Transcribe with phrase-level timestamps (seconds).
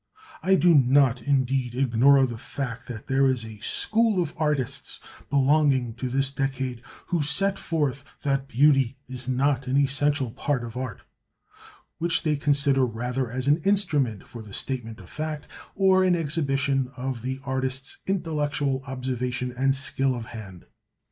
[0.41, 5.93] I do not, indeed, ignore the fact that there is a school of artists belonging
[5.97, 11.01] to this decade who set forth that beauty is not an essential part of art;
[11.99, 16.87] which they consider rather as an instrument for the statement of fact, or an exhibition
[16.97, 20.65] of the artist's intellectual observation and skill of hand.